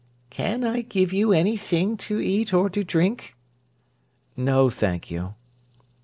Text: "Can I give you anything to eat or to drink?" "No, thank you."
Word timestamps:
"Can 0.31 0.63
I 0.63 0.81
give 0.81 1.13
you 1.13 1.31
anything 1.31 1.95
to 2.07 2.19
eat 2.19 2.55
or 2.55 2.71
to 2.71 2.83
drink?" 2.83 3.35
"No, 4.35 4.67
thank 4.71 5.11
you." 5.11 5.35